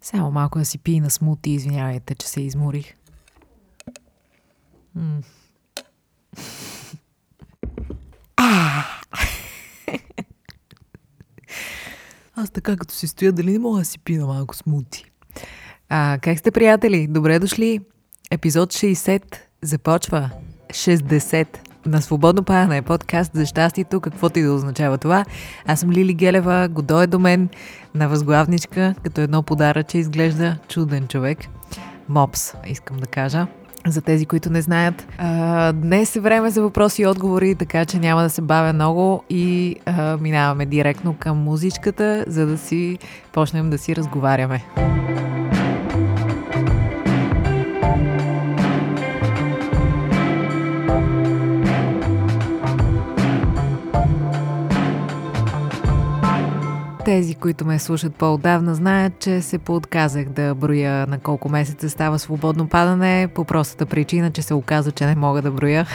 [0.00, 2.94] Само малко да си пи на смути, извинявайте, че се изморих.
[4.94, 5.20] М.
[12.34, 15.04] Аз така като си стоя, дали не мога да си пина малко смути?
[15.88, 17.06] А, как сте, приятели?
[17.06, 17.80] Добре дошли.
[18.30, 20.30] Епизод 60 започва.
[20.68, 25.24] 60 на Свободно падане, подкаст за щастието, каквото и да означава това.
[25.66, 27.48] Аз съм Лили Гелева, годо е до мен
[27.94, 31.38] на възглавничка, като едно подаръче изглежда чуден човек.
[32.08, 33.46] Мопс, искам да кажа.
[33.86, 35.06] За тези, които не знаят.
[35.74, 39.76] Днес е време за въпроси и отговори, така че няма да се бавя много и
[40.20, 42.98] минаваме директно към музичката, за да си
[43.32, 44.64] почнем да си разговаряме.
[57.10, 62.18] Тези, които ме слушат по-отдавна, знаят, че се поотказах да броя на колко месеца става
[62.18, 65.86] свободно падане, по простата причина, че се оказа, че не мога да броя.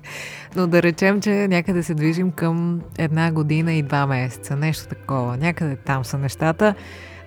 [0.56, 5.36] Но да речем, че някъде се движим към една година и два месеца, нещо такова.
[5.36, 6.74] Някъде там са нещата,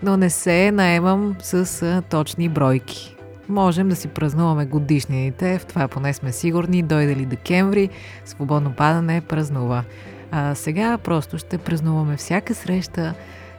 [0.04, 3.16] но не се наемам с точни бройки.
[3.50, 7.90] Можем да си празнуваме годишнините, в това поне сме сигурни, дойде ли декември,
[8.26, 9.84] свободно падане празнува.
[10.32, 13.14] А сега просто ще празнуваме всяка среща,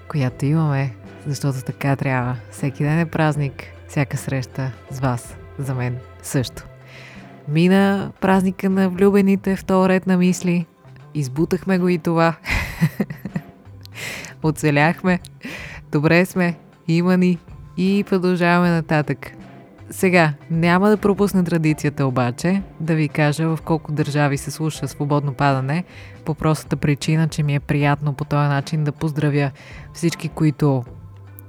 [0.09, 0.91] която имаме,
[1.27, 2.37] защото така трябва.
[2.51, 6.63] Всеки ден е празник, всяка среща с вас, за мен също.
[7.49, 10.67] Мина празника на влюбените в ред на мисли.
[11.15, 12.35] Избутахме го и това.
[14.43, 15.21] Оцеляхме.
[15.93, 16.55] Добре сме.
[16.89, 17.39] Има ни.
[17.77, 19.33] И продължаваме нататък.
[19.93, 25.35] Сега, няма да пропусна традицията обаче, да ви кажа в колко държави се слуша свободно
[25.35, 25.85] падане,
[26.25, 29.51] по простата причина, че ми е приятно по този начин да поздравя
[29.95, 30.85] всички, които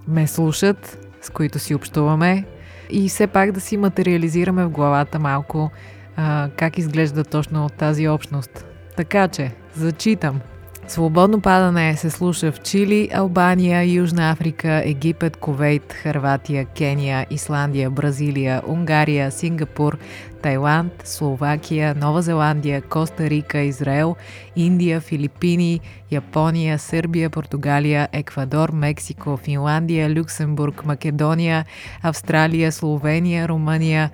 [0.07, 2.45] ме слушат, с които си общуваме
[2.89, 5.71] и все пак да си материализираме в главата малко
[6.15, 8.65] а, как изглежда точно тази общност.
[8.97, 10.39] Така че, зачитам–
[10.87, 18.61] Свободно падане се слуша в Чили, Албания, Южна Африка, Египет, Ковейт, Харватия, Кения, Исландия, Бразилия,
[18.67, 19.97] Унгария, Сингапур,
[20.41, 24.15] Тайланд, Словакия, Нова Зеландия, Коста Рика, Израел,
[24.55, 25.79] Индия, Филипини,
[26.11, 31.65] Япония, Сърбия, Португалия, Еквадор, Мексико, Финландия, Люксембург, Македония,
[32.01, 34.11] Австралия, Словения, Румъния,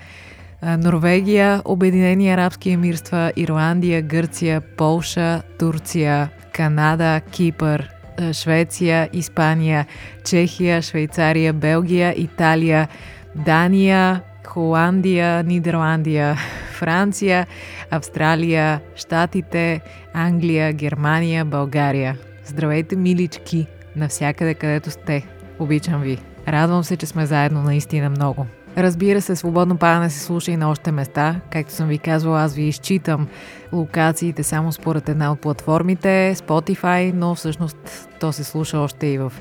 [0.63, 7.89] Норвегия, Обединени арабски емирства, Ирландия, Гърция, Полша, Турция, Канада, Кипър,
[8.33, 9.85] Швеция, Испания,
[10.25, 12.87] Чехия, Швейцария, Белгия, Италия,
[13.35, 16.35] Дания, Холандия, Нидерландия,
[16.71, 17.47] Франция,
[17.91, 19.81] Австралия, Штатите,
[20.13, 22.17] Англия, Германия, България.
[22.45, 25.25] Здравейте, милички, навсякъде където сте.
[25.59, 26.17] Обичам ви.
[26.47, 28.45] Радвам се, че сме заедно наистина много.
[28.79, 31.41] Разбира се, свободно падане се слуша и на още места.
[31.51, 33.27] Както съм ви казвала, аз ви изчитам
[33.73, 39.33] локациите само според една от платформите, Spotify, но всъщност то се слуша още и в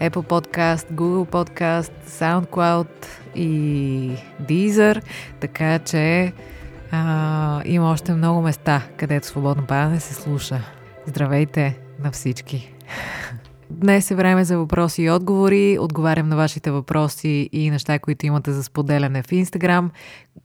[0.00, 4.10] Apple Podcast, Google Podcast, SoundCloud и
[4.42, 5.02] Deezer,
[5.40, 6.32] така че
[6.90, 10.60] а, има още много места, където свободно падане се слуша.
[11.06, 12.74] Здравейте на всички!
[13.72, 15.78] Днес е време за въпроси и отговори.
[15.78, 19.90] Отговарям на вашите въпроси и неща, които имате за споделяне в Инстаграм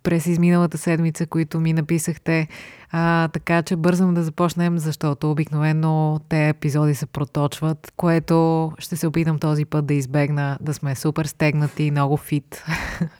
[0.03, 2.47] през изминалата седмица, които ми написахте.
[2.91, 9.07] А, така че бързам да започнем, защото обикновено те епизоди се проточват, което ще се
[9.07, 12.63] опитам този път да избегна, да сме супер стегнати, много фит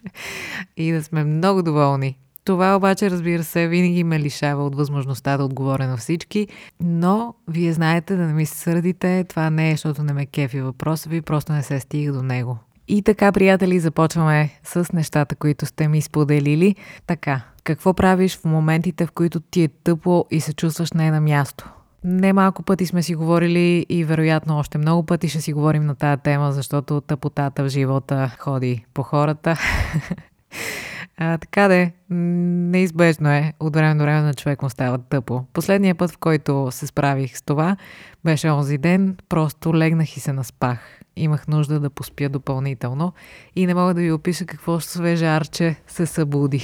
[0.77, 2.17] и да сме много доволни.
[2.47, 6.47] Това обаче, разбира се, винаги ме лишава от възможността да отговоря на всички,
[6.79, 10.61] но вие знаете да не ми се сърдите, това не е, защото не ме кефи
[10.61, 12.57] въпроса ви, просто не се стига до него.
[12.87, 16.75] И така, приятели, започваме с нещата, които сте ми споделили.
[17.07, 21.21] Така, какво правиш в моментите, в които ти е тъпо и се чувстваш не на
[21.21, 21.69] място?
[22.03, 25.95] Не малко пъти сме си говорили и вероятно още много пъти ще си говорим на
[25.95, 29.59] тая тема, защото тъпотата в живота ходи по хората.
[31.19, 33.53] А, така де, неизбежно е.
[33.59, 35.43] От време до време на човек му става тъпо.
[35.53, 37.77] Последният път, в който се справих с това,
[38.25, 39.17] беше онзи ден.
[39.29, 40.99] Просто легнах и се наспах.
[41.15, 43.13] Имах нужда да поспя допълнително
[43.55, 46.63] и не мога да ви опиша какво свежарче се събуди.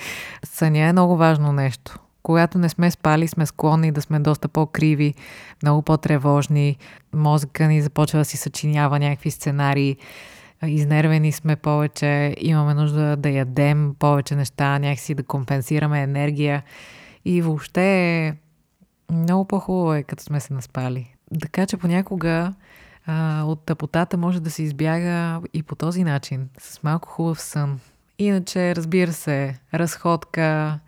[0.44, 1.98] Съня е много важно нещо.
[2.22, 5.14] Когато не сме спали, сме склонни да сме доста по-криви,
[5.62, 6.76] много по-тревожни.
[7.14, 9.96] Мозъка ни започва да си съчинява някакви сценарии
[10.66, 16.62] изнервени сме повече, имаме нужда да ядем повече неща, някакси да компенсираме енергия
[17.24, 18.34] и въобще
[19.10, 21.14] много по-хубаво е, като сме се наспали.
[21.40, 22.54] Така че понякога
[23.06, 27.80] А, от тъпотата може да се избяга и по този начин, с малко хубав сън.
[28.18, 30.78] Иначе, разбира се, разходка,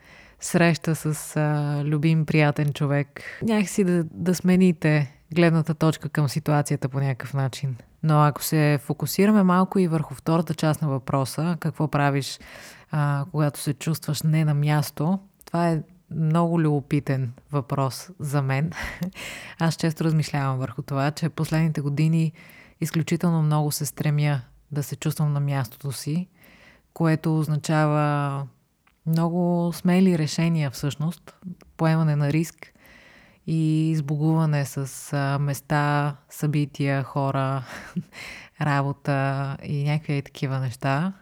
[0.41, 3.23] среща с а, любим приятен човек.
[3.43, 7.77] Някакси да, да смените гледната точка към ситуацията по някакъв начин.
[8.03, 12.39] Но ако се фокусираме малко и върху втората част на въпроса, какво правиш,
[12.91, 18.73] а, когато се чувстваш не на място, това е много любопитен въпрос за мен.
[19.59, 22.33] Аз често размишлявам върху това, че последните години
[22.81, 24.41] изключително много се стремя
[24.73, 26.29] да се чувствам на мястото си,
[26.95, 28.47] което означава
[29.07, 31.35] много смели решения всъщност,
[31.77, 32.72] поемане на риск
[33.47, 37.65] и избогуване с места, събития, хора,
[38.61, 41.13] работа и някакви такива неща.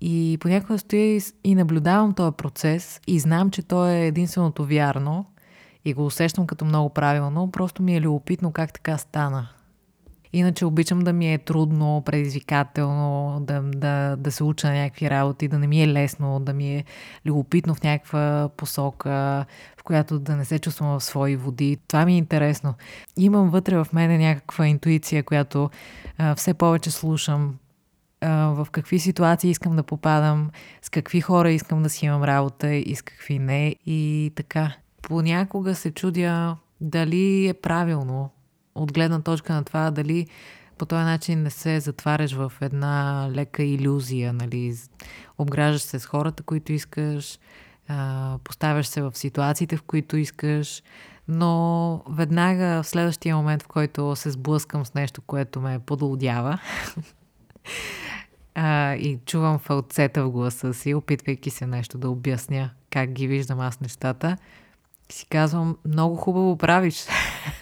[0.00, 5.26] И понякога стоя и наблюдавам този процес и знам, че то е единственото вярно
[5.84, 7.50] и го усещам като много правилно.
[7.50, 9.48] Просто ми е любопитно как така стана.
[10.32, 15.48] Иначе обичам да ми е трудно, предизвикателно, да, да, да се уча на някакви работи,
[15.48, 16.84] да не ми е лесно, да ми е
[17.26, 19.46] любопитно в някаква посока,
[19.76, 21.78] в която да не се чувствам в свои води.
[21.88, 22.74] Това ми е интересно.
[23.16, 25.70] Имам вътре в мене някаква интуиция, която
[26.18, 27.54] а, все повече слушам
[28.26, 30.50] в какви ситуации искам да попадам,
[30.82, 33.76] с какви хора искам да си имам работа и с какви не.
[33.86, 34.72] И така.
[35.02, 38.30] Понякога се чудя дали е правилно
[38.74, 40.26] от гледна точка на това, дали
[40.78, 44.74] по този начин не се затваряш в една лека иллюзия, нали?
[45.38, 47.38] Обграждаш се с хората, които искаш,
[48.44, 50.82] поставяш се в ситуациите, в които искаш,
[51.28, 56.58] но веднага в следващия момент, в който се сблъскам с нещо, което ме подлодява,
[58.54, 63.60] а, и чувам фалцета в гласа си, опитвайки се нещо да обясня как ги виждам
[63.60, 64.36] аз нещата,
[65.10, 67.06] си казвам, много хубаво правиш.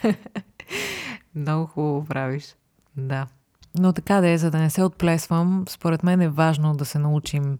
[1.35, 2.55] много хубаво правиш.
[2.97, 3.27] Да.
[3.79, 6.99] Но така да е, за да не се отплесвам, според мен е важно да се
[6.99, 7.59] научим,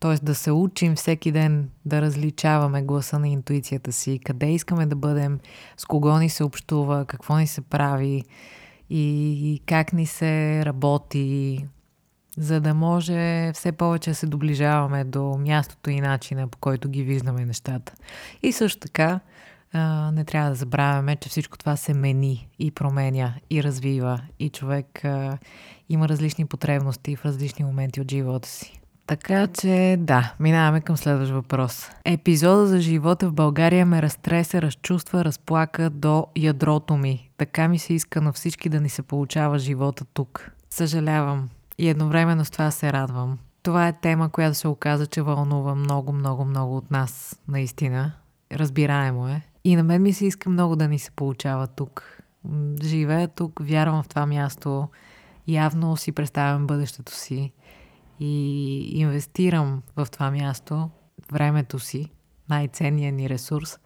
[0.00, 0.14] т.е.
[0.14, 5.40] да се учим всеки ден да различаваме гласа на интуицията си, къде искаме да бъдем,
[5.76, 8.24] с кого ни се общува, какво ни се прави
[8.90, 11.66] и как ни се работи,
[12.38, 17.02] за да може все повече да се доближаваме до мястото и начина, по който ги
[17.02, 17.92] виждаме нещата.
[18.42, 19.20] И също така,
[19.72, 24.48] а, не трябва да забравяме, че всичко това се мени и променя и развива и
[24.48, 25.38] човек а,
[25.88, 28.80] има различни потребности в различни моменти от живота си.
[29.06, 31.90] Така че да, минаваме към следващ въпрос.
[32.04, 37.30] Епизода за живота в България ме разтреса, разчувства, разплака до ядрото ми.
[37.36, 40.50] Така ми се иска на всички да ни се получава живота тук.
[40.70, 41.48] Съжалявам,
[41.78, 43.38] и едновременно с това се радвам.
[43.62, 48.12] Това е тема, която се оказа, че вълнува много, много, много от нас, наистина.
[48.52, 49.42] Разбираемо е.
[49.64, 52.18] И на мен ми се иска много да ни се получава тук.
[52.82, 54.88] Живея тук, вярвам в това място,
[55.46, 57.52] явно си представям бъдещето си
[58.20, 60.90] и инвестирам в това място
[61.32, 62.10] времето си,
[62.48, 63.78] най-ценният ни ресурс,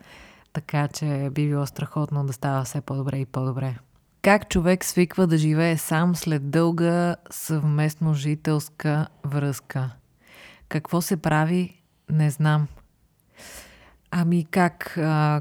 [0.52, 3.79] така че би било страхотно да става все по-добре и по-добре.
[4.22, 9.90] Как човек свиква да живее сам след дълга съвместно жителска връзка?
[10.69, 11.82] Какво се прави?
[12.11, 12.69] Не знам.
[14.18, 14.98] Ами как?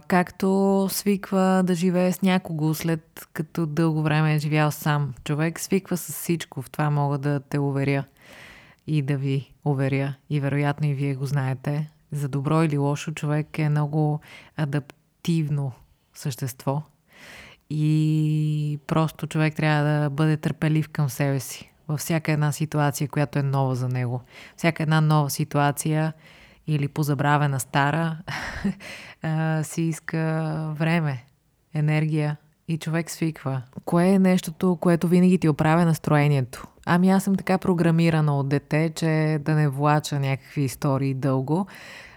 [0.07, 5.13] Както свиква да живее с някого след като дълго време е живял сам.
[5.23, 8.03] Човек свиква с всичко, в това мога да те уверя
[8.87, 10.15] и да ви уверя.
[10.29, 11.91] И вероятно и вие го знаете.
[12.11, 14.19] За добро или лошо човек е много
[14.57, 15.71] адаптивно
[16.13, 16.83] същество–
[17.69, 23.39] и просто човек трябва да бъде търпелив към себе си във всяка една ситуация, която
[23.39, 24.21] е нова за него.
[24.57, 26.13] Всяка една нова ситуация
[26.67, 28.17] или позабравена стара
[29.63, 31.23] си иска време,
[31.73, 33.61] енергия и човек свиква.
[33.85, 36.67] Кое е нещото, което винаги ти оправя настроението?
[36.85, 41.67] Ами аз съм така програмирана от дете, че да не влача някакви истории дълго,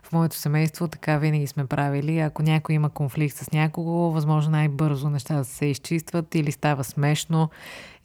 [0.08, 2.18] в моето семейство така винаги сме правили.
[2.18, 7.50] Ако някой има конфликт с някого, възможно най-бързо нещата се изчистват или става смешно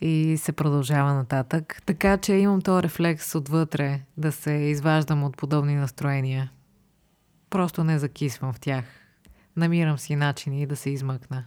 [0.00, 1.82] и се продължава нататък.
[1.86, 6.50] Така че имам този рефлекс отвътре да се изваждам от подобни настроения.
[7.50, 8.84] Просто не закисвам в тях.
[9.56, 11.44] Намирам си начини да се измъкна.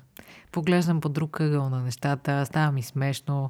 [0.52, 3.50] Поглеждам по друг ъгъл на нещата, става ми смешно,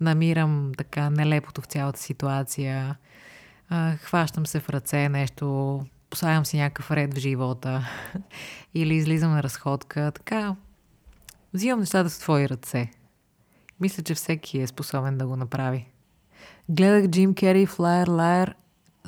[0.00, 2.96] намирам така нелепото в цялата ситуация,
[3.96, 7.88] хващам се в ръце нещо, поставям си някакъв ред в живота
[8.74, 10.12] или излизам на разходка.
[10.14, 10.56] Така,
[11.54, 12.90] взимам нещата в твои ръце.
[13.80, 15.86] Мисля, че всеки е способен да го направи.
[16.68, 18.52] Гледах Джим Кери Liar Liar,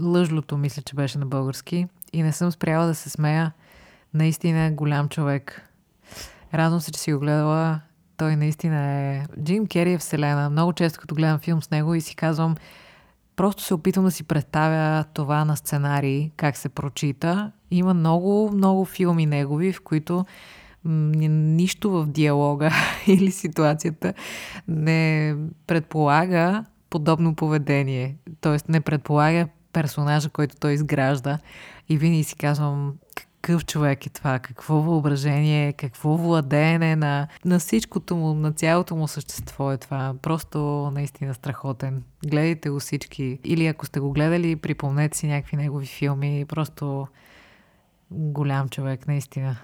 [0.01, 3.53] лъжлото, мисля, че беше на български, и не съм спряла да се смея.
[4.15, 5.69] Наистина е голям човек.
[6.55, 7.81] Радвам се, че си го гледала
[8.17, 9.27] Той наистина е...
[9.43, 10.51] Джим Кери е вселена.
[10.51, 12.57] Много често като гледам филм с него и си казвам,
[13.37, 17.53] просто се опитвам да си представя това на сценарий, как се прочита.
[17.71, 20.25] Има много, много филми негови, в които
[20.85, 22.71] нищо в диалога
[23.07, 24.15] или ситуацията
[24.69, 25.35] не
[25.67, 28.17] предполага подобно поведение.
[28.41, 31.39] Тоест не предполага персонажа, който той изгражда.
[31.89, 32.95] И винаги си казвам,
[33.43, 39.09] какъв човек е това, какво въображение, какво владеене на, на всичкото му, на цялото му
[39.09, 40.15] същество е това.
[40.23, 40.59] Просто
[40.95, 42.03] наистина страхотен.
[42.27, 43.39] Гледайте го всички.
[43.45, 46.45] Или ако сте го гледали, припомнете си някакви негови филми.
[46.49, 47.07] Просто
[48.11, 49.57] голям човек, наистина.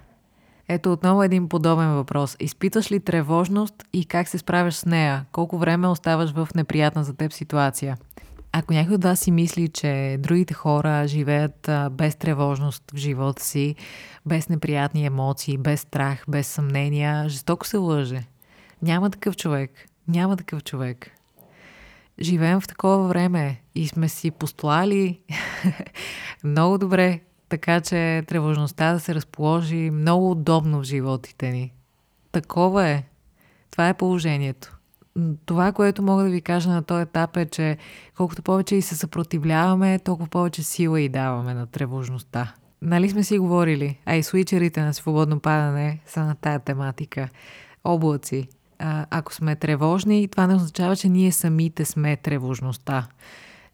[0.69, 2.37] Ето отново един подобен въпрос.
[2.41, 5.25] Изпитваш ли тревожност и как се справяш с нея?
[5.33, 7.97] Колко време оставаш в неприятна за теб ситуация?
[8.53, 13.75] Ако някой от вас си мисли, че другите хора живеят без тревожност в живота си,
[14.27, 18.23] без неприятни емоции, без страх, без съмнения, жестоко се лъже.
[18.83, 19.71] Няма такъв човек.
[20.09, 21.11] Няма такъв човек.
[22.21, 25.21] Живеем в такова време и сме си постлали
[26.45, 31.73] много добре, така че тревожността да се разположи много удобно в животите ни.
[32.33, 33.05] Такова е.
[33.71, 34.78] Това е положението
[35.47, 37.77] това, което мога да ви кажа на този етап е, че
[38.17, 42.55] колкото повече и се съпротивляваме, толкова повече сила и даваме на тревожността.
[42.83, 47.29] Нали сме си говорили, а и свичерите на свободно падане са на тая тематика.
[47.85, 48.49] Облаци.
[48.79, 53.09] А, ако сме тревожни, това не означава, че ние самите сме тревожността.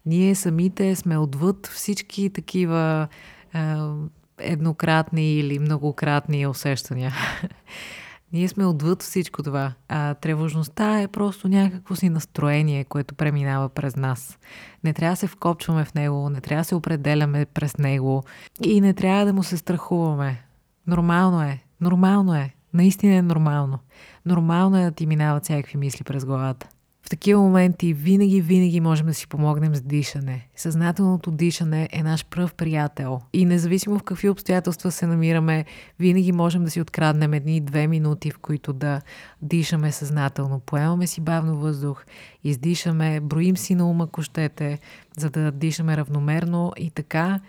[0.05, 3.07] Ние самите сме отвъд всички такива
[3.53, 3.93] а,
[4.37, 7.13] еднократни или многократни усещания.
[8.35, 9.73] Ние сме отвъд всичко това.
[9.89, 14.37] А тревожността е просто някакво си настроение, което преминава през нас.
[14.83, 18.23] Не трябва да се вкопчваме в него, не трябва да се определяме през него
[18.63, 20.43] и не трябва да му се страхуваме.
[20.87, 21.63] Нормално е.
[21.81, 22.53] Нормално е.
[22.73, 23.79] Наистина е нормално.
[24.25, 26.67] Нормално е да ти минават всякакви мисли през главата.
[27.05, 30.47] В такива моменти винаги, винаги можем да си помогнем с дишане.
[30.55, 33.21] Съзнателното дишане е наш пръв приятел.
[33.33, 35.65] И независимо в какви обстоятелства се намираме,
[35.99, 39.01] винаги можем да си откраднем едни-две минути, в които да
[39.41, 40.59] дишаме съзнателно.
[40.59, 42.05] Поемаме си бавно въздух,
[42.43, 44.79] издишаме, броим си на ума кощете,
[45.17, 47.39] за да дишаме равномерно и така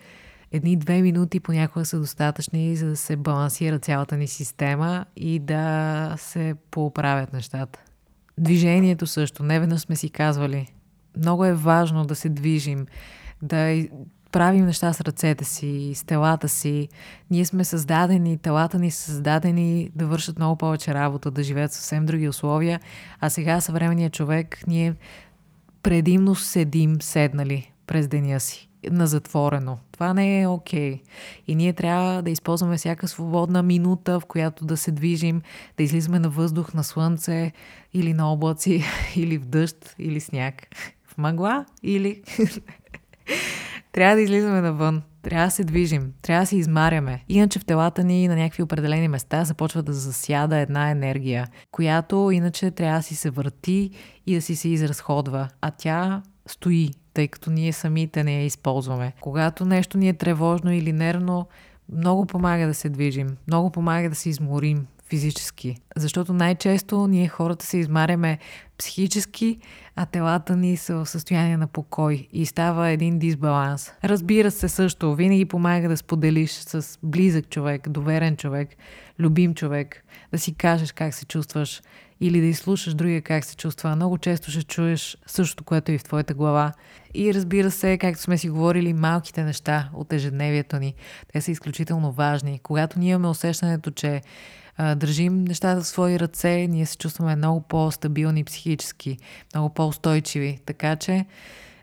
[0.52, 6.54] едни-две минути понякога са достатъчни, за да се балансира цялата ни система и да се
[6.70, 7.85] поправят нещата.
[8.38, 9.42] Движението също.
[9.42, 10.68] Не веднъж сме си казвали.
[11.16, 12.86] Много е важно да се движим,
[13.42, 13.86] да
[14.32, 16.88] правим неща с ръцете си, с телата си.
[17.30, 22.06] Ние сме създадени, телата ни са създадени да вършат много повече работа, да живеят съвсем
[22.06, 22.80] други условия.
[23.20, 24.94] А сега съвременният човек, ние
[25.82, 29.78] предимно седим седнали през деня си на затворено.
[29.92, 30.94] Това не е окей.
[30.94, 31.00] Okay.
[31.46, 35.42] И ние трябва да използваме всяка свободна минута, в която да се движим,
[35.76, 37.52] да излизаме на въздух, на слънце
[37.94, 38.84] или на облаци,
[39.16, 40.66] или в дъжд, или сняг.
[41.04, 42.22] В мъгла или...
[43.92, 45.02] трябва да излизаме навън.
[45.22, 47.24] Трябва да се движим, трябва да се измаряме.
[47.28, 52.70] Иначе в телата ни на някакви определени места започва да засяда една енергия, която иначе
[52.70, 53.90] трябва да си се върти
[54.26, 55.48] и да си се изразходва.
[55.60, 59.12] А тя стои, тъй като ние самите не я използваме.
[59.20, 61.46] Когато нещо ни е тревожно или нервно,
[61.92, 65.76] много помага да се движим, много помага да се изморим физически.
[65.96, 68.38] Защото най-често ние хората се измаряме
[68.78, 69.58] психически,
[69.96, 73.92] а телата ни са в състояние на покой и става един дисбаланс.
[74.04, 78.68] Разбира се също, винаги помага да споделиш с близък човек, доверен човек,
[79.18, 81.82] любим човек, да си кажеш как се чувстваш
[82.20, 83.96] или да изслушаш другия как се чувства.
[83.96, 86.72] Много често ще чуеш същото, което и в твоята глава.
[87.14, 90.94] И разбира се, както сме си говорили, малките неща от ежедневието ни,
[91.32, 92.60] те са изключително важни.
[92.62, 94.22] Когато ние имаме усещането, че
[94.76, 99.18] а, държим нещата в свои ръце, ние се чувстваме много по-стабилни психически,
[99.54, 100.58] много по-устойчиви.
[100.66, 101.26] Така че,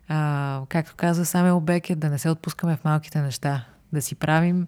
[0.07, 4.67] а, както каза Самел Бекет, да не се отпускаме в малките неща, да си правим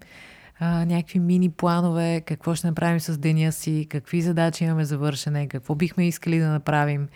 [0.60, 5.48] а, някакви мини планове, какво ще направим с деня си, какви задачи имаме за вършене,
[5.48, 7.08] какво бихме искали да направим,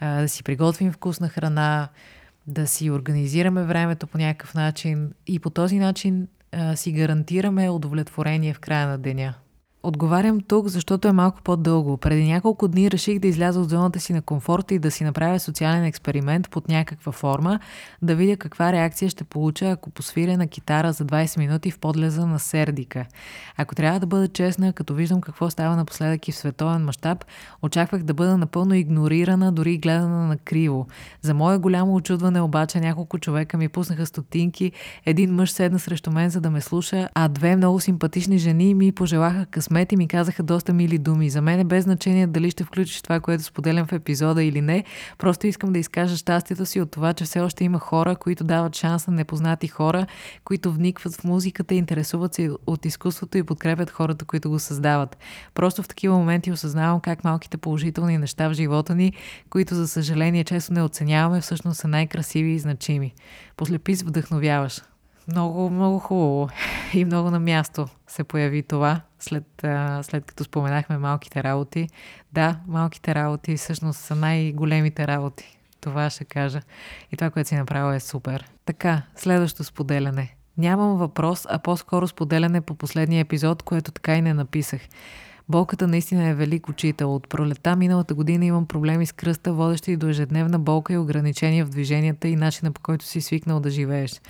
[0.00, 1.88] а, да си приготвим вкусна храна,
[2.46, 8.54] да си организираме времето по някакъв начин и по този начин а, си гарантираме удовлетворение
[8.54, 9.34] в края на деня.
[9.84, 11.96] Отговарям тук, защото е малко по-дълго.
[11.96, 15.40] Преди няколко дни реших да изляза от зоната си на комфорта и да си направя
[15.40, 17.60] социален експеримент под някаква форма,
[18.02, 22.26] да видя каква реакция ще получа, ако посвиря на китара за 20 минути в подлеза
[22.26, 23.06] на Сердика.
[23.56, 27.24] Ако трябва да бъда честна, като виждам какво става напоследък и в световен мащаб,
[27.62, 30.86] очаквах да бъда напълно игнорирана, дори гледана на криво.
[31.22, 34.72] За мое голямо очудване обаче няколко човека ми пуснаха стотинки,
[35.06, 38.92] един мъж седна срещу мен за да ме слуша, а две много симпатични жени ми
[38.92, 41.30] пожелаха късмет късмет и ми казаха доста мили думи.
[41.30, 44.84] За мен е без значение дали ще включиш това, което споделям в епизода или не.
[45.18, 48.76] Просто искам да изкажа щастието си от това, че все още има хора, които дават
[48.76, 50.06] шанс на непознати хора,
[50.44, 55.16] които вникват в музиката, интересуват се от изкуството и подкрепят хората, които го създават.
[55.54, 59.12] Просто в такива моменти осъзнавам как малките положителни неща в живота ни,
[59.50, 63.14] които за съжаление често не оценяваме, всъщност са най-красиви и значими.
[63.56, 64.91] Послепис вдъхновяваш.
[65.28, 66.48] Много, много хубаво
[66.94, 69.44] и много на място се появи това, след,
[70.02, 71.88] след като споменахме малките работи.
[72.32, 75.58] Да, малките работи всъщност са най-големите работи.
[75.80, 76.60] Това ще кажа.
[77.12, 78.50] И това, което си направил е супер.
[78.64, 80.36] Така, следващо споделяне.
[80.58, 84.80] Нямам въпрос, а по-скоро споделяне по последния епизод, което така и не написах.
[85.48, 87.14] Болката наистина е велик учител.
[87.14, 91.68] От пролета миналата година имам проблеми с кръста, водещи до ежедневна болка и ограничения в
[91.68, 94.20] движенията и начина по който си свикнал да живееш.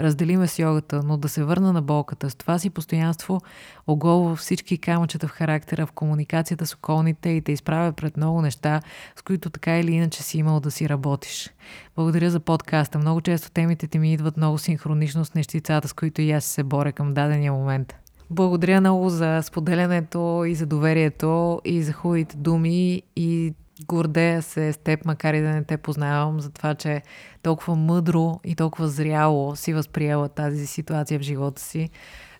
[0.00, 2.30] Разделиме с йогата, но да се върна на болката.
[2.30, 3.40] С това си постоянство
[3.86, 8.80] оголва всички камъчета в характера, в комуникацията с околните и те изправя пред много неща,
[9.16, 11.50] с които така или иначе си имал да си работиш.
[11.96, 12.98] Благодаря за подкаста.
[12.98, 16.62] Много често темите ти ми идват много синхронично с нещицата, с които и аз се
[16.62, 17.99] боря към дадения момент.
[18.30, 23.54] Благодаря много за споделянето и за доверието и за хубавите думи и
[23.86, 27.02] гордея се с теб, макар и да не те познавам, за това, че
[27.42, 31.90] толкова мъдро и толкова зряло си възприела тази ситуация в живота си.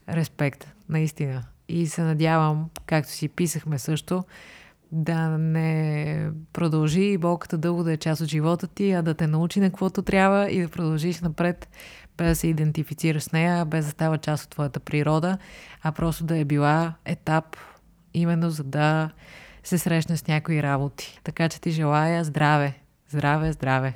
[0.09, 1.43] Респект, наистина.
[1.69, 4.25] И се надявам, както си писахме също,
[4.93, 9.61] да не продължи болката дълго да е част от живота ти, а да те научи
[9.61, 11.69] на каквото трябва и да продължиш напред
[12.21, 15.39] без да се идентифицираш с нея, без да става част от твоята природа,
[15.83, 17.57] а просто да е била етап
[18.15, 19.11] именно за да
[19.65, 21.21] се срещне с някои работи.
[21.25, 22.75] Така че ти желая здраве,
[23.09, 23.95] здраве, здраве.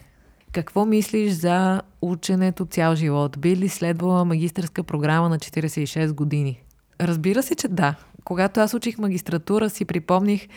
[0.53, 3.39] Какво мислиш за ученето цял живот?
[3.39, 6.61] Би ли следвала магистърска програма на 46 години?
[7.01, 7.95] Разбира се, че да.
[8.25, 10.49] Когато аз учих магистратура, си припомних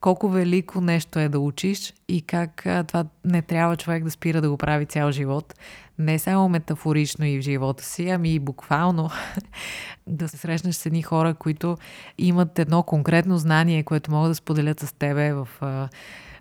[0.00, 4.50] колко велико нещо е да учиш и как това не трябва човек да спира да
[4.50, 5.54] го прави цял живот.
[5.98, 9.10] Не само метафорично и в живота си, ами и буквално
[10.06, 11.76] да се срещнеш с едни хора, които
[12.18, 15.88] имат едно конкретно знание, което могат да споделят с тебе в а,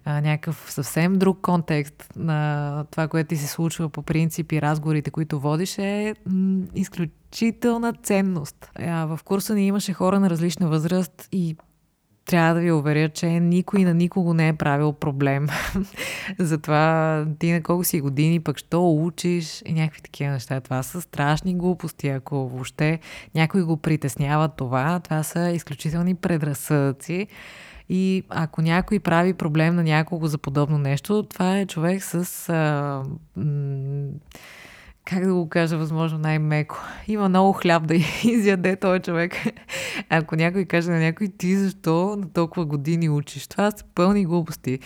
[0.05, 5.11] а, някакъв съвсем друг контекст на това, което ти се случва по принцип и разговорите,
[5.11, 8.71] които водиш, е м- изключителна ценност.
[8.75, 11.55] А, в курса ни имаше хора на различна възраст и
[12.25, 15.47] трябва да ви уверя, че никой на никого не е правил проблем.
[16.39, 20.61] Затова ти на колко си години, пък що учиш и някакви такива неща.
[20.61, 22.07] Това са страшни глупости.
[22.07, 22.99] Ако въобще
[23.35, 27.27] някой го притеснява това, това са изключителни предразсъдъци.
[27.89, 32.49] И ако някой прави проблем на някого за подобно нещо, това е човек с...
[32.49, 33.03] А,
[33.35, 34.09] м-
[35.05, 36.77] как да го кажа, възможно най-меко.
[37.07, 39.33] Има много хляб да изяде този човек.
[40.09, 43.47] Ако някой каже на някой, ти защо на толкова години учиш?
[43.47, 44.79] Това са пълни глупости.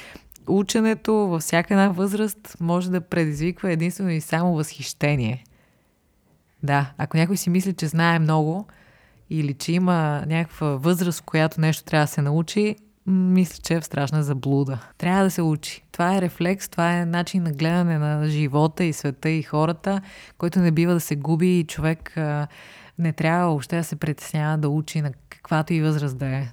[0.47, 5.43] Ученето във всяка една възраст може да предизвиква единствено и само възхищение.
[6.63, 8.67] Да, ако някой си мисли, че знае много
[9.29, 12.75] или че има някаква възраст, в която нещо трябва да се научи,
[13.09, 14.79] мисля, че е в страшна заблуда.
[14.97, 15.83] Трябва да се учи.
[15.91, 20.01] Това е рефлекс, това е начин на гледане на живота и света и хората,
[20.37, 22.47] който не бива да се губи и човек а,
[22.99, 26.47] не трябва въобще да се притеснява да учи на каквато и възраст да е.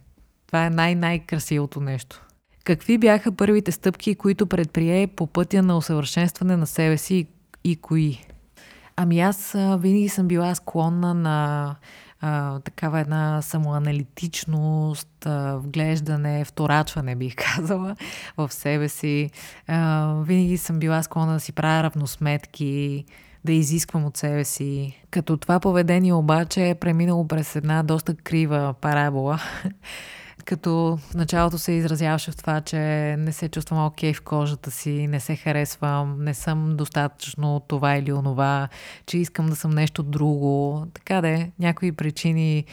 [0.47, 2.27] Това е най-най-красивото нещо.
[2.65, 7.27] Какви бяха първите стъпки, които предприе по пътя на усъвършенстване на себе си
[7.65, 8.19] и кои?
[8.97, 11.77] Ами аз винаги съм била склонна на
[12.21, 17.97] а, такава една самоаналитичност, а, вглеждане, вторачване, бих казала,
[18.37, 19.31] в себе си.
[19.67, 23.05] А, винаги съм била склонна да си правя равносметки,
[23.45, 25.03] да изисквам от себе си.
[25.11, 29.41] Като това поведение обаче е преминало през една доста крива парабола,
[30.47, 32.79] като в началото се изразяваше в това, че
[33.19, 37.97] не се чувствам окей okay в кожата си, не се харесвам, не съм достатъчно това
[37.97, 38.69] или онова,
[39.07, 40.87] че искам да съм нещо друго.
[40.95, 42.65] Така де, някои причини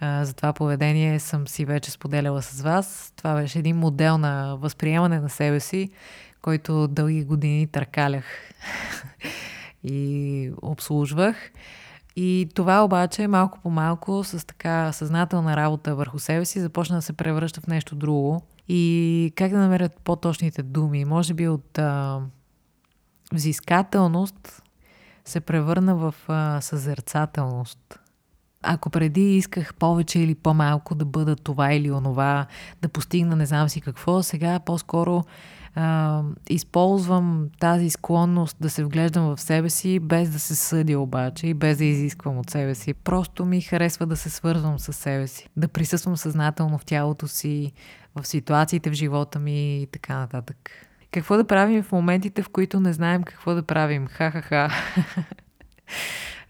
[0.00, 3.12] а, за това поведение съм си вече споделяла с вас.
[3.16, 5.90] Това беше един модел на възприемане на себе си,
[6.42, 8.24] който дълги години търкалях
[9.84, 11.36] и обслужвах.
[12.20, 17.02] И това обаче малко по малко с така съзнателна работа върху себе си започна да
[17.02, 18.42] се превръща в нещо друго.
[18.68, 21.04] И как да намерят по-точните думи?
[21.04, 22.20] Може би от а,
[23.32, 24.62] взискателност
[25.24, 28.00] се превърна в а, съзерцателност.
[28.62, 32.46] Ако преди исках повече или по-малко да бъда това или онова,
[32.82, 35.24] да постигна не знам си какво, сега по-скоро
[35.74, 41.46] а, използвам тази склонност да се вглеждам в себе си, без да се съдя обаче
[41.46, 42.94] и без да изисквам от себе си.
[42.94, 47.72] Просто ми харесва да се свързвам с себе си, да присъствам съзнателно в тялото си,
[48.14, 50.70] в ситуациите в живота ми и така нататък.
[51.10, 54.06] Какво да правим в моментите, в които не знаем какво да правим?
[54.06, 54.70] Ха-ха-ха.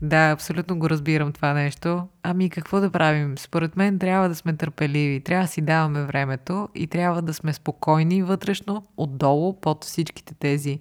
[0.03, 2.09] Да, абсолютно го разбирам това нещо.
[2.23, 3.39] Ами какво да правим?
[3.39, 7.53] Според мен трябва да сме търпеливи, трябва да си даваме времето и трябва да сме
[7.53, 10.79] спокойни вътрешно, отдолу, под всичките тези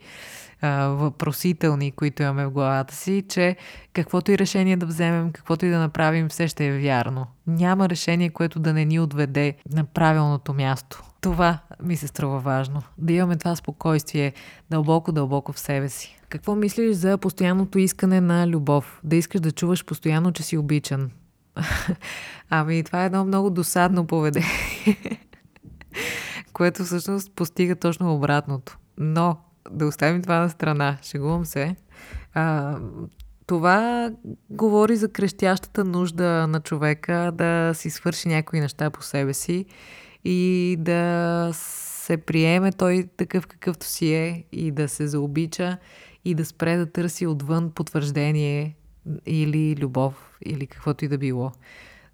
[0.61, 3.55] а, въпросителни, които имаме в главата си, че
[3.93, 7.27] каквото и решение да вземем, каквото и да направим, все ще е вярно.
[7.47, 11.03] Няма решение, което да не ни отведе на правилното място.
[11.21, 12.81] Това ми се струва важно.
[12.97, 14.33] Да имаме това спокойствие
[14.69, 16.19] дълбоко-дълбоко в себе си.
[16.29, 18.99] Какво мислиш за постоянното искане на любов?
[19.03, 21.11] Да искаш да чуваш постоянно, че си обичан.
[22.49, 24.47] ами, това е едно много досадно поведение,
[26.53, 28.77] което всъщност постига точно обратното.
[28.97, 29.37] Но,
[29.71, 31.75] да оставим това на страна, шегувам се.
[32.33, 32.77] А,
[33.47, 34.11] това
[34.49, 39.65] говори за крещящата нужда на човека да си свърши някои неща по себе си
[40.29, 45.77] и да се приеме той такъв какъвто си е и да се заобича
[46.25, 48.75] и да спре да търси отвън потвърждение
[49.25, 51.51] или любов или каквото и да било.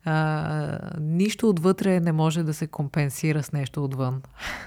[0.06, 4.22] А, нищо отвътре не може да се компенсира с нещо отвън.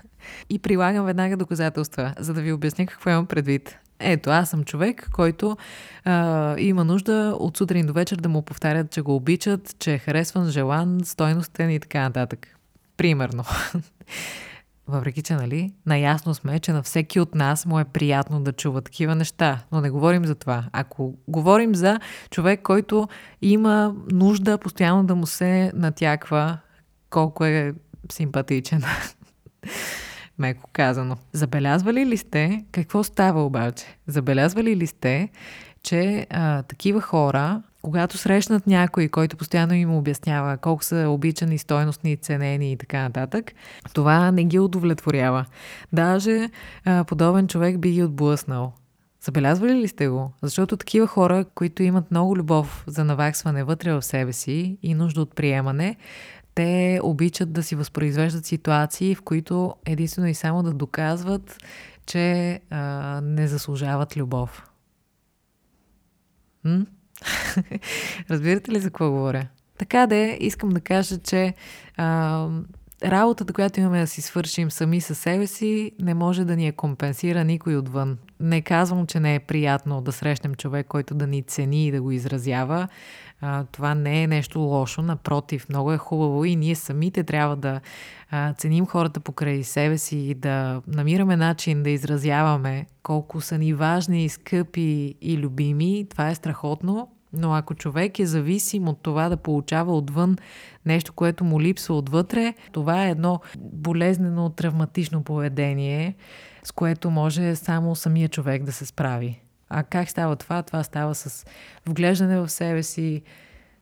[0.51, 3.79] И прилагам веднага доказателства, за да ви обясня какво имам предвид.
[3.99, 5.57] Ето, аз съм човек, който
[6.05, 9.99] а, има нужда от сутрин до вечер да му повтарят, че го обичат, че е
[9.99, 12.56] харесван, желан, стойностен и така нататък.
[12.97, 13.45] Примерно.
[14.89, 18.83] Въпреки, че, нали, наясно сме, че на всеки от нас му е приятно да чува
[18.83, 20.65] такива неща, но не говорим за това.
[20.73, 23.09] Ако говорим за човек, който
[23.43, 26.59] има нужда постоянно да му се натяква
[27.11, 27.75] колко е
[28.13, 28.83] симпатичен,
[30.39, 31.17] меко казано.
[31.33, 33.85] Забелязвали ли сте какво става обаче?
[34.07, 35.29] Забелязвали ли сте,
[35.83, 42.17] че а, такива хора когато срещнат някой, който постоянно им обяснява колко са обичани, стойностни,
[42.17, 43.53] ценени и така нататък,
[43.93, 45.45] това не ги удовлетворява.
[45.93, 46.51] Даже
[46.85, 48.73] а, подобен човек би ги отблъснал.
[49.21, 50.33] Забелязвали ли сте го?
[50.43, 55.21] Защото такива хора, които имат много любов за наваксване вътре в себе си и нужда
[55.21, 55.97] от приемане,
[56.55, 61.59] те обичат да си възпроизвеждат ситуации, в които единствено и само да доказват,
[62.07, 64.67] че а, не заслужават любов.
[66.65, 66.87] М?
[68.31, 69.47] Разбирате ли за какво говоря?
[69.79, 71.55] Така де, искам да кажа, че
[71.97, 72.49] а,
[73.05, 76.73] работата, която имаме да си свършим сами със себе си, не може да ни е
[76.73, 78.19] компенсира никой отвън.
[78.41, 82.03] Не казвам, че не е приятно да срещнем човек, който да ни цени и да
[82.03, 82.89] го изразява.
[83.41, 87.81] А, това не е нещо лошо, напротив, много е хубаво и ние самите трябва да
[88.31, 93.75] а, ценим хората покрай себе си и да намираме начин да изразяваме колко са ни
[93.75, 96.07] важни, скъпи и любими.
[96.11, 100.37] Това е страхотно, но ако човек е зависим от това да получава отвън
[100.87, 106.15] нещо, което му липсва отвътре, това е едно болезнено, травматично поведение,
[106.65, 109.41] с което може само самия човек да се справи.
[109.69, 110.63] А как става това?
[110.63, 111.47] Това става с
[111.87, 113.23] вглеждане в себе си,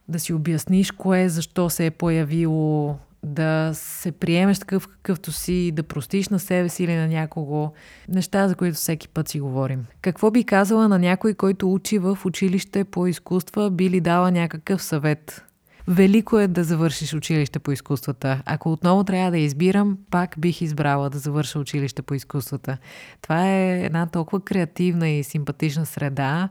[0.08, 5.82] да си обясниш кое, защо се е появило, да се приемеш такъв какъвто си, да
[5.82, 7.72] простиш на себе си или на някого.
[8.08, 9.86] Неща, за които всеки път си говорим.
[10.00, 14.82] Какво би казала на някой, който учи в училище по изкуства, би ли дала някакъв
[14.82, 15.44] съвет?
[15.88, 18.42] Велико е да завършиш училище по изкуствата.
[18.46, 22.78] Ако отново трябва да избирам, пак бих избрала да завърша училище по изкуствата.
[23.22, 26.48] Това е една толкова креативна и симпатична среда,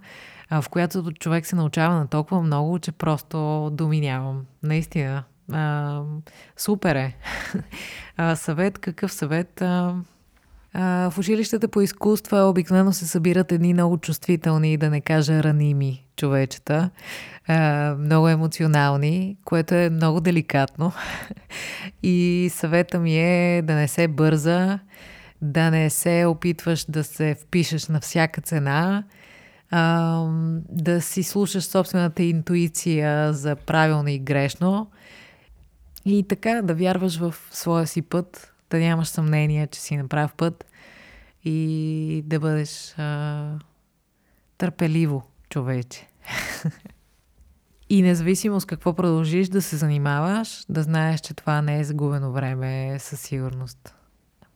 [0.51, 4.45] в която човек се научава на толкова много, че просто доминявам.
[4.63, 5.23] Наистина.
[5.51, 6.01] А,
[6.57, 7.17] супер е.
[8.17, 9.61] А, съвет, какъв съвет?
[9.61, 9.95] А,
[10.73, 16.05] а, в училищата по изкуства обикновено се събират едни много чувствителни, да не кажа раними
[16.15, 16.89] човечета,
[17.47, 20.91] а, много емоционални, което е много деликатно.
[22.03, 24.79] И съвета ми е да не се бърза,
[25.41, 29.03] да не се опитваш да се впишеш на всяка цена,
[29.71, 30.21] а,
[30.69, 34.87] да си слушаш собствената интуиция за правилно и грешно.
[36.05, 40.65] И така да вярваш в своя си път, да нямаш съмнение, че си направ път
[41.43, 43.59] и да бъдеш а,
[44.57, 46.07] търпеливо човече.
[47.89, 52.31] и независимо с какво продължиш да се занимаваш, да знаеш, че това не е загубено
[52.31, 53.95] време със сигурност.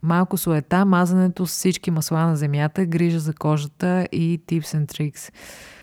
[0.02, 5.34] Малко суета, мазането с всички масла на земята, грижа за кожата и tips and tricks.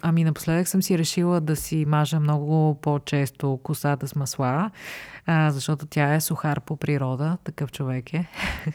[0.03, 4.71] Ами напоследък съм си решила да си мажа много по-често косата с масла,
[5.29, 8.27] защото тя е сухар по природа, такъв човек е.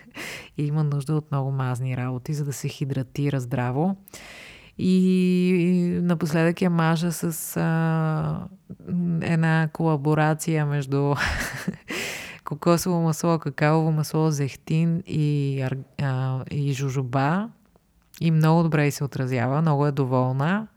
[0.58, 3.95] и има нужда от много мазни работи, за да се хидратира здраво.
[4.78, 8.47] И напоследък я мажа с а,
[9.21, 11.15] една колаборация между
[12.50, 15.62] кокосово масло, какаово масло, зехтин и,
[16.02, 17.50] а, и жужоба.
[18.22, 20.68] И много добре се отразява, много е доволна.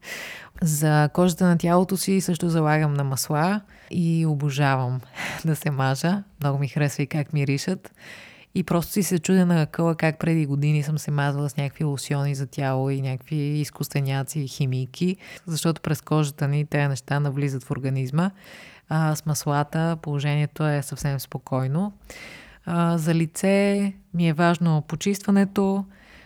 [0.62, 5.00] За кожата на тялото си също залагам на масла и обожавам
[5.44, 6.22] да се мажа.
[6.40, 7.92] Много ми харесва и как миришат.
[8.54, 11.84] И просто си се чудя на къла как преди години съм се мазала с някакви
[11.84, 17.64] лосиони за тяло и някакви изкуственяци и химики, защото през кожата ни тези неща навлизат
[17.64, 18.30] в организма.
[18.94, 21.92] А, с маслата положението е съвсем спокойно.
[22.64, 25.84] А, за лице ми е важно почистването,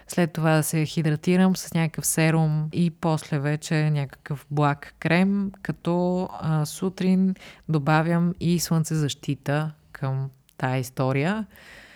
[0.08, 6.28] след това да се хидратирам с някакъв серум и после вече някакъв благ крем, като
[6.40, 7.34] а, сутрин
[7.68, 11.46] добавям и слънцезащита към тая история.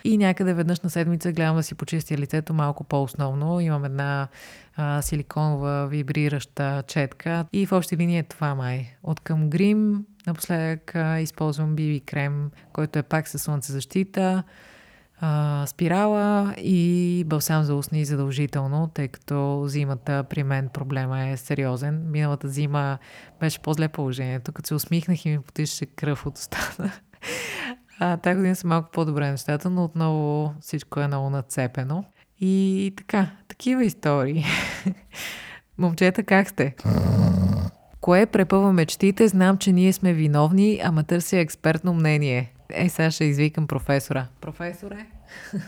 [0.05, 3.61] И някъде веднъж на седмица гледам да си почистя лицето малко по-основно.
[3.61, 4.29] Имам една
[4.77, 8.97] а, силиконова вибрираща четка и в общи линии е това май.
[9.03, 14.43] От към грим напоследък а, използвам BB крем, който е пак със слънцезащита,
[15.21, 22.11] а, спирала и балсам за устни задължително, тъй като зимата при мен проблема е сериозен.
[22.11, 22.99] Миналата зима
[23.41, 27.01] беше по-зле положението, като се усмихнах и ми потичаше кръв от устата.
[28.03, 32.05] А, тази година са малко по-добре нещата, но отново всичко е много нацепено.
[32.41, 34.45] И така, такива истории.
[35.79, 36.75] Момчета, как сте?
[38.01, 39.29] Кое препъва мечтите?
[39.29, 42.53] Знам, че ние сме виновни, ама търся експертно мнение.
[42.71, 44.27] Е, сега ще извикам професора.
[44.41, 45.07] Професоре?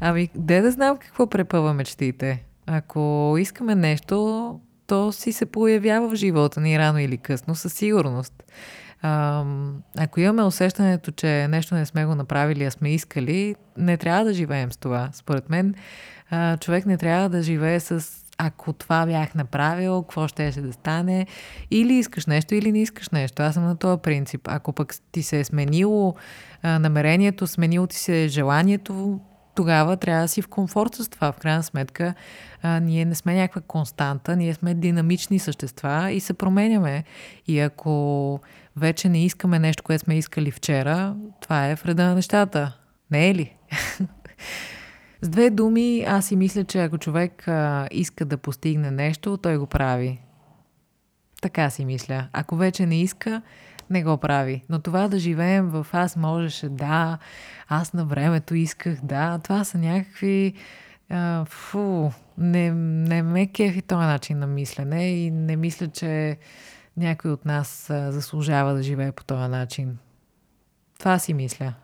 [0.00, 2.44] ами, де да знам какво препъва мечтите?
[2.66, 8.44] Ако искаме нещо, то си се появява в живота ни рано или късно, със сигурност.
[9.02, 9.44] А,
[9.98, 14.32] ако имаме усещането, че нещо не сме го направили, а сме искали, не трябва да
[14.32, 15.10] живеем с това.
[15.12, 15.74] Според мен,
[16.30, 21.26] а, човек не трябва да живее с ако това бях направил, какво ще да стане.
[21.70, 23.42] Или искаш нещо, или не искаш нещо.
[23.42, 24.40] Аз съм на този принцип.
[24.48, 26.14] Ако пък ти се е сменило
[26.62, 29.20] а, намерението, сменило ти се желанието,
[29.54, 31.32] тогава трябва да си в комфорт с това.
[31.32, 32.14] В крайна сметка,
[32.62, 37.04] а, ние не сме някаква константа, ние сме динамични същества и се променяме.
[37.46, 38.40] И ако
[38.76, 42.76] вече не искаме нещо, което сме искали вчера, това е вреда на нещата.
[43.10, 43.56] Не е ли?
[45.22, 49.56] С две думи, аз си мисля, че ако човек а, иска да постигне нещо, той
[49.56, 50.20] го прави.
[51.42, 52.28] Така си мисля.
[52.32, 53.42] Ако вече не иска,
[53.90, 54.64] не го прави.
[54.68, 57.18] Но това да живеем в аз можеше, да,
[57.68, 60.54] аз на времето исках, да, това са някакви...
[61.10, 66.38] А, фу, не, не ме кефи този начин на мислене и не мисля, че
[66.96, 69.98] някой от нас а, заслужава да живее по този начин.
[70.98, 71.74] Това си мисля.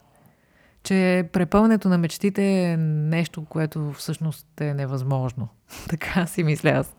[0.84, 5.48] Че препълнето на мечтите е нещо, което всъщност е невъзможно.
[5.88, 6.96] така си мисля аз.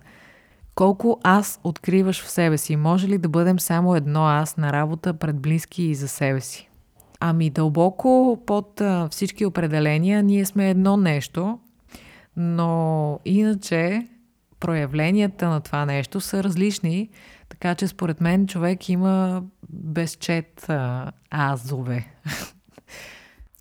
[0.76, 2.76] Колко аз откриваш в себе си?
[2.76, 6.69] Може ли да бъдем само едно аз на работа пред близки и за себе си?
[7.19, 11.60] Ами дълбоко под а, всички определения ние сме едно нещо,
[12.38, 14.08] но иначе
[14.60, 17.10] проявленията на това нещо са различни,
[17.50, 22.08] така че според мен човек има безчет а, азове.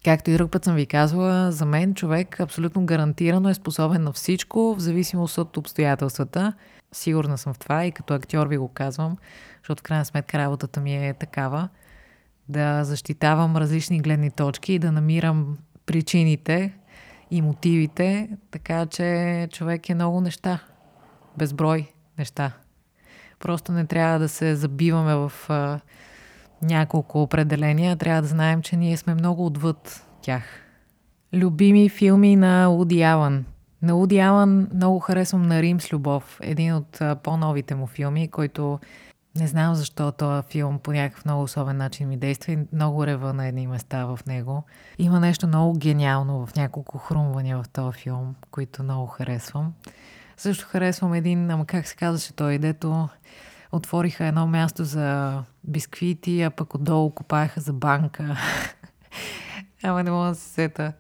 [0.05, 4.13] Както и друг път съм ви казвала, за мен човек абсолютно гарантирано е способен на
[4.13, 6.53] всичко, в зависимост от обстоятелствата.
[6.93, 9.17] Сигурна съм в това и като актьор ви го казвам,
[9.59, 11.69] защото в крайна сметка работата ми е такава.
[12.49, 16.73] Да защитавам различни гледни точки и да намирам причините
[17.31, 20.59] и мотивите, така че човек е много неща.
[21.39, 22.53] Безброй неща.
[23.41, 25.33] Просто не трябва да се забиваме в
[26.65, 27.97] няколко определения.
[27.97, 30.43] Трябва да знаем, че ние сме много отвъд тях.
[31.35, 33.45] Любими филми на Уди Алън.
[33.83, 36.39] На Уди Алън много харесвам на Рим с любов.
[36.43, 38.79] Един от по-новите му филми, който
[39.39, 43.33] не знам защо този филм по някакъв много особен начин ми действа и много рева
[43.33, 44.63] на едни места в него.
[44.99, 49.73] Има нещо много гениално в няколко хрумвания в този филм, които много харесвам.
[50.37, 53.09] Също харесвам един, ама как се казваше той, дето
[53.77, 58.37] отвориха едно място за бисквити, а пък отдолу копаеха за банка.
[59.83, 60.93] ама не мога да се сета.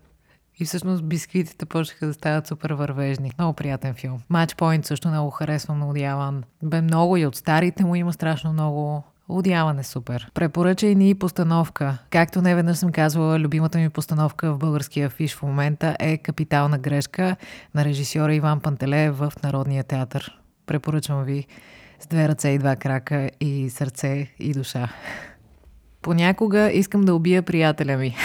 [0.58, 3.32] И всъщност бисквитите почнаха да стават супер вървежни.
[3.38, 4.20] Много приятен филм.
[4.30, 6.44] Point също много харесвам на Одиаван.
[6.62, 9.04] Бе много и от старите му има страшно много.
[9.28, 10.30] Одяване супер.
[10.34, 11.98] Препоръчай ни постановка.
[12.10, 16.78] Както не веднъж съм казвала, любимата ми постановка в българския фиш в момента е Капитална
[16.78, 17.36] грешка
[17.74, 20.38] на режисьора Иван Пантелеев в Народния театър.
[20.66, 21.46] Препоръчвам ви
[22.04, 24.88] с две ръце и два крака и сърце и душа.
[26.02, 28.16] Понякога искам да убия приятеля ми.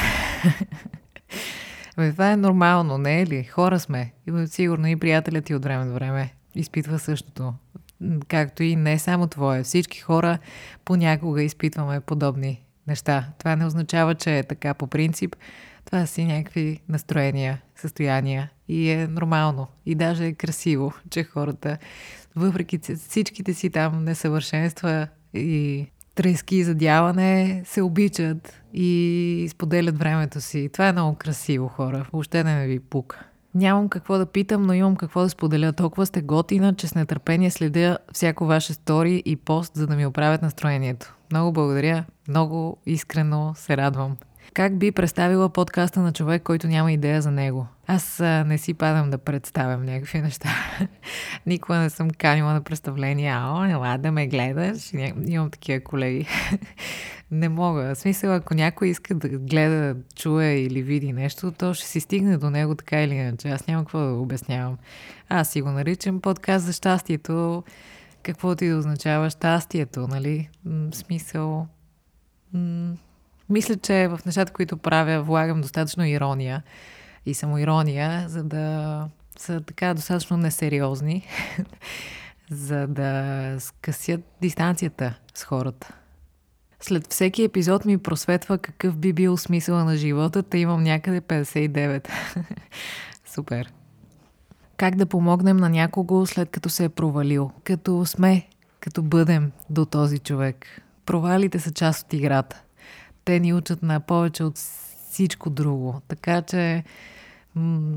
[1.98, 3.44] Бе, това е нормално, не е ли?
[3.44, 4.14] Хора сме.
[4.28, 7.54] И сигурно и приятелят ти от време до време изпитва същото.
[8.28, 9.64] Както и не само твое.
[9.64, 10.38] Всички хора
[10.86, 13.28] понякога изпитваме подобни неща.
[13.38, 15.36] Това не означава, че е така по принцип.
[15.86, 19.68] Това си някакви настроения, състояния и е нормално.
[19.86, 21.78] И даже е красиво, че хората,
[22.36, 30.70] въпреки всичките си там несъвършенства и трески и задяване се обичат и споделят времето си.
[30.74, 32.06] Това е много красиво, хора.
[32.14, 33.26] Въобще не ме ви пука.
[33.56, 35.74] Нямам какво да питам, но имам какво да споделя.
[35.74, 40.06] Толкова сте готина, че с нетърпение следя всяко ваше стори и пост, за да ми
[40.06, 41.16] оправят настроението.
[41.32, 44.18] Много благодаря, много искрено се радвам.
[44.60, 47.68] Как би представила подкаста на човек, който няма идея за него?
[47.88, 50.50] Аз а, не си падам да представям някакви неща.
[51.46, 53.32] Никога не съм канила на представление.
[53.32, 54.94] Ао, ела да ме гледаш.
[55.28, 56.28] Имам такива колеги.
[57.32, 57.96] не мога.
[57.96, 62.38] В смисъл, ако някой иска да гледа, чуе или види нещо, то ще си стигне
[62.38, 63.50] до него така или иначе.
[63.50, 64.78] Аз няма какво да го обяснявам.
[65.30, 67.64] Аз си го наричам подкаст за щастието.
[68.24, 70.50] Какво ти да означава щастието, нали?
[70.66, 71.68] В смисъл...
[72.54, 72.96] М-
[73.50, 76.64] мисля, че в нещата, които правя, влагам достатъчно ирония
[77.26, 79.08] и самоирония, за да
[79.38, 81.28] са така достатъчно несериозни,
[82.52, 85.94] за да скъсят дистанцията с хората.
[86.82, 92.10] След всеки епизод ми просветва какъв би бил смисъла на живота, та имам някъде 59.
[93.34, 93.74] Супер.
[94.78, 97.52] Как да помогнем на някого след като се е провалил?
[97.64, 98.48] Като сме,
[98.80, 100.66] като бъдем до този човек.
[101.06, 102.62] Провалите са част от играта
[103.30, 104.58] те ни учат на повече от
[105.10, 106.02] всичко друго.
[106.08, 106.84] Така че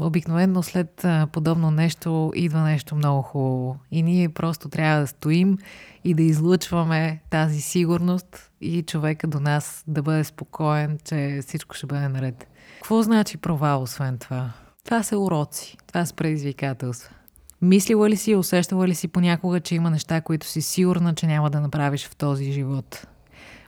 [0.01, 3.79] обикновено след подобно нещо идва нещо много хубаво.
[3.91, 5.59] И ние просто трябва да стоим
[6.05, 11.87] и да излъчваме тази сигурност и човека до нас да бъде спокоен, че всичко ще
[11.87, 12.47] бъде наред.
[12.77, 14.51] Какво значи провал, освен това?
[14.85, 17.15] Това са уроци, това са предизвикателства.
[17.63, 21.51] Мислила ли си, усещала ли си понякога, че има неща, които си сигурна, че няма
[21.51, 23.07] да направиш в този живот?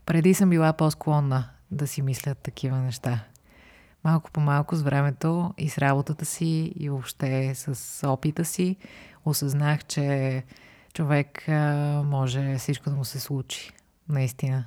[0.06, 3.24] Преди съм била по-склонна да си мислят такива неща.
[4.04, 8.76] Малко по малко с времето и с работата си и въобще с опита си
[9.24, 10.42] осъзнах, че
[10.94, 11.44] човек
[12.04, 13.72] може всичко да му се случи.
[14.08, 14.64] Наистина.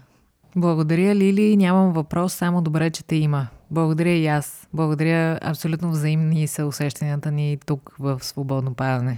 [0.56, 1.58] Благодаря, Лили.
[1.58, 3.48] Нямам въпрос, само добре, че те има.
[3.72, 4.68] Благодаря и аз.
[4.74, 9.18] Благодаря абсолютно взаимни са усещанията ни тук в Свободно падане.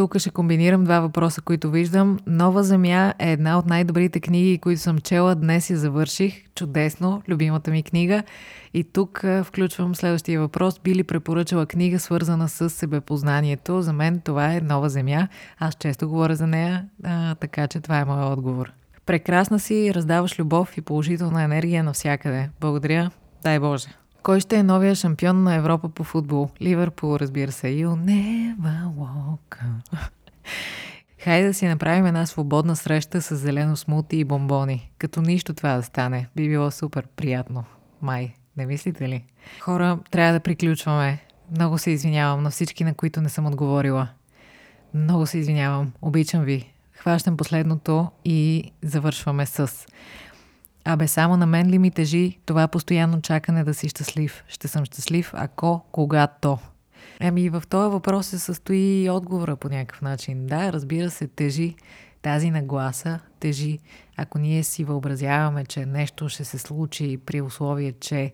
[0.00, 2.18] Тук ще комбинирам два въпроса, които виждам.
[2.26, 5.34] Нова земя е една от най-добрите книги, които съм чела.
[5.34, 6.44] Днес я завърших.
[6.54, 7.22] Чудесно.
[7.28, 8.22] Любимата ми книга.
[8.74, 10.80] И тук включвам следващия въпрос.
[10.84, 13.82] Би ли препоръчала книга, свързана с себепознанието?
[13.82, 15.28] За мен това е Нова земя.
[15.58, 18.72] Аз често говоря за нея, а, така че това е моят отговор.
[19.06, 22.50] Прекрасна си, раздаваш любов и положителна енергия навсякъде.
[22.60, 23.10] Благодаря.
[23.42, 23.99] Дай Боже.
[24.22, 26.50] Кой ще е новия шампион на Европа по футбол?
[26.62, 27.66] Ливърпул, разбира се.
[27.66, 29.58] You'll never walk.
[31.18, 34.90] Хайде да си направим една свободна среща с зелено смути и бомбони.
[34.98, 36.28] Като нищо това да стане.
[36.36, 37.64] Би било супер приятно.
[38.02, 39.24] Май, не мислите ли?
[39.60, 41.18] Хора, трябва да приключваме.
[41.50, 44.08] Много се извинявам на всички, на които не съм отговорила.
[44.94, 45.92] Много се извинявам.
[46.02, 46.72] Обичам ви.
[46.92, 49.86] Хващам последното и завършваме с
[50.92, 54.44] Абе, само на мен ли ми тежи това постоянно чакане да си щастлив?
[54.48, 56.58] Ще съм щастлив, ако, когато.
[57.20, 60.46] Еми, в този въпрос се състои и отговора по някакъв начин.
[60.46, 61.74] Да, разбира се, тежи
[62.22, 63.78] тази нагласа, тежи.
[64.16, 68.32] Ако ние си въобразяваме, че нещо ще се случи при условие, че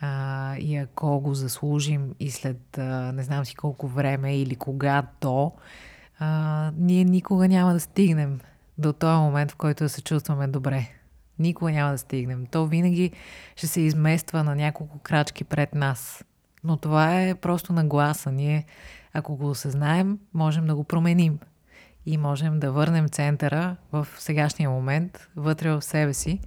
[0.00, 5.52] а, и ако го заслужим и след а, не знам си колко време или когато,
[6.18, 8.40] а, ние никога няма да стигнем
[8.78, 10.88] до този момент, в който да се чувстваме добре.
[11.40, 12.46] Никога няма да стигнем.
[12.46, 13.10] То винаги
[13.56, 16.24] ще се измества на няколко крачки пред нас.
[16.64, 18.32] Но това е просто нагласа.
[18.32, 18.64] Ние,
[19.12, 21.38] ако го осъзнаем, можем да го променим.
[22.06, 26.40] И можем да върнем центъра в сегашния момент, вътре в себе си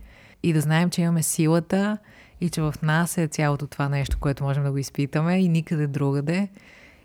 [0.43, 1.97] и да знаем, че имаме силата
[2.41, 5.87] и че в нас е цялото това нещо, което можем да го изпитаме и никъде
[5.87, 6.49] другаде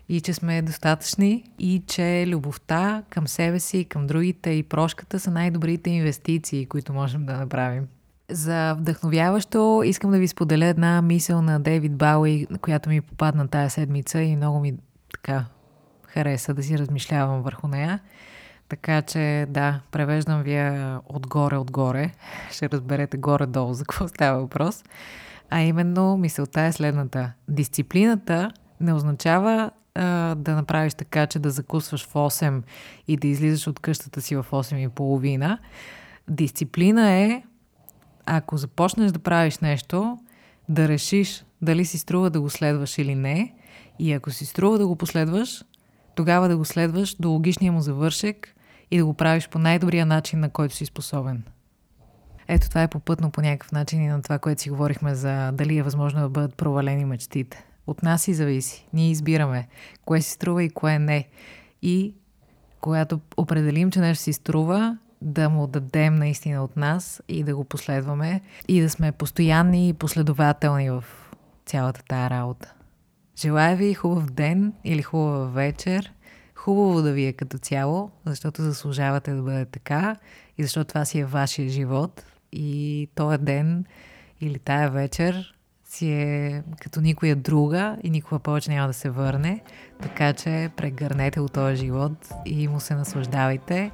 [0.09, 5.31] и че сме достатъчни и че любовта към себе си, към другите и прошката са
[5.31, 7.87] най-добрите инвестиции, които можем да направим.
[8.31, 13.69] За вдъхновяващо искам да ви споделя една мисъл на Дейвид Бауи, която ми попадна тая
[13.69, 14.73] седмица и много ми
[15.13, 15.45] така
[16.07, 17.99] хареса да си размишлявам върху нея.
[18.69, 20.57] Така че да, превеждам ви
[21.05, 22.11] отгоре-отгоре.
[22.51, 24.83] Ще разберете горе-долу за какво става въпрос.
[25.49, 27.31] А именно мисълта е следната.
[27.47, 28.51] Дисциплината
[28.81, 32.63] не означава а, да направиш така, че да закусваш в 8
[33.07, 35.59] и да излизаш от къщата си в 8 и половина.
[36.29, 37.43] Дисциплина е,
[38.25, 40.17] ако започнеш да правиш нещо,
[40.69, 43.53] да решиш дали си струва да го следваш или не.
[43.99, 45.63] И ако си струва да го последваш,
[46.15, 48.55] тогава да го следваш до логичния му завършек
[48.91, 51.43] и да го правиш по най-добрия начин, на който си способен.
[52.47, 55.77] Ето това е попътно по някакъв начин и на това, което си говорихме за дали
[55.77, 57.68] е възможно да бъдат провалени мечтите.
[57.89, 58.87] От нас и зависи.
[58.93, 59.67] Ние избираме
[60.05, 61.27] кое си струва и кое не.
[61.81, 62.13] И
[62.81, 67.63] когато определим, че нещо си струва, да му дадем наистина от нас и да го
[67.63, 71.03] последваме и да сме постоянни и последователни в
[71.65, 72.73] цялата тая работа.
[73.37, 76.13] Желая ви хубав ден или хубава вечер.
[76.55, 80.15] Хубаво да ви е като цяло, защото заслужавате да бъде така
[80.57, 83.85] и защото това си е вашия живот и този ден
[84.41, 85.58] или тая вечер
[85.89, 89.61] си е като никоя друга и никога повече няма да се върне.
[90.01, 93.91] Така че прегърнете от този живот и му се наслаждавайте.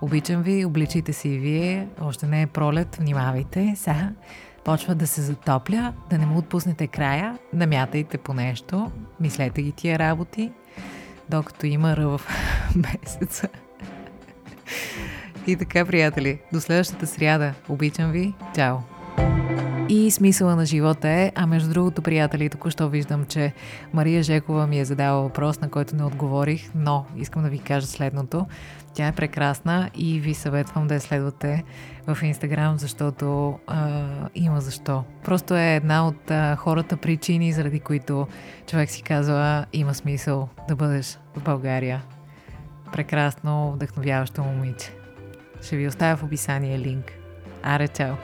[0.00, 1.88] Обичам ви, обличайте се и вие.
[2.00, 3.74] Още не е пролет, внимавайте.
[3.76, 4.12] Сега
[4.64, 9.98] почва да се затопля, да не му отпуснете края, намятайте по нещо, мислете ги тия
[9.98, 10.52] работи,
[11.28, 12.28] докато има ръв
[12.76, 13.48] месеца.
[15.46, 17.54] И така, приятели, до следващата сряда.
[17.68, 18.34] Обичам ви.
[18.54, 18.95] Чао!
[19.88, 23.52] И смисъла на живота е, а между другото, приятели, току-що виждам, че
[23.92, 27.86] Мария Жекова ми е задала въпрос, на който не отговорих, но искам да ви кажа
[27.86, 28.46] следното.
[28.94, 31.64] Тя е прекрасна и ви съветвам да я следвате
[32.06, 35.04] в Инстаграм, защото а, има защо.
[35.24, 38.26] Просто е една от а, хората причини, заради които
[38.66, 42.02] човек си казва има смисъл да бъдеш в България.
[42.92, 44.92] Прекрасно, вдъхновяващо момиче.
[45.62, 47.12] Ще ви оставя в описание линк.
[47.62, 48.14] Аре, чао!